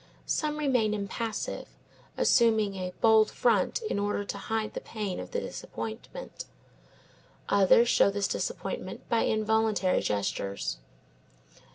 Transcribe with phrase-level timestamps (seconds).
[0.25, 1.67] Some remain impassive,
[2.17, 6.45] assuming a bold front in order to hide the pain of the disappointment;
[7.49, 10.79] others show this disappointment by involuntary gestures.